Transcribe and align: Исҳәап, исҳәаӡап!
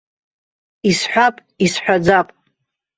Исҳәап, 0.89 1.35
исҳәаӡап! 1.65 2.27